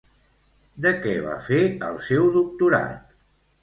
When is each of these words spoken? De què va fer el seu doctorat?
De 0.85 0.93
què 1.03 1.13
va 1.27 1.37
fer 1.51 1.61
el 1.93 2.03
seu 2.09 2.29
doctorat? 2.43 3.19